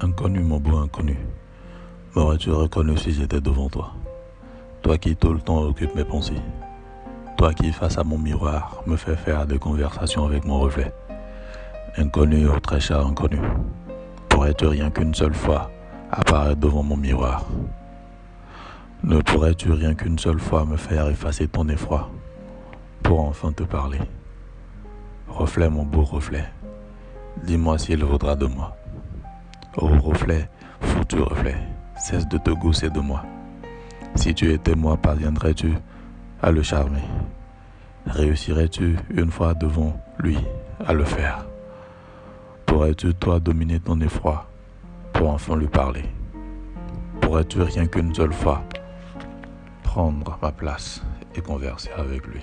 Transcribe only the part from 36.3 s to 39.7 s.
à le charmer? Réussirais-tu une fois